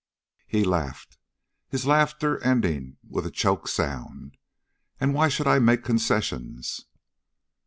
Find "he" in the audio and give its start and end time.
0.47-0.63